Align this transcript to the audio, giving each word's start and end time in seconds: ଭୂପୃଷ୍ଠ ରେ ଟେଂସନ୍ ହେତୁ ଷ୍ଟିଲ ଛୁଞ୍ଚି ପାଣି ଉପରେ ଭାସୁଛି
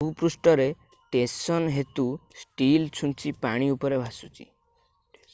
ଭୂପୃଷ୍ଠ 0.01 0.53
ରେ 0.59 0.63
ଟେଂସନ୍ 1.15 1.67
ହେତୁ 1.75 2.05
ଷ୍ଟିଲ 2.43 2.87
ଛୁଞ୍ଚି 3.01 3.33
ପାଣି 3.45 3.67
ଉପରେ 3.75 4.01
ଭାସୁଛି 4.05 4.49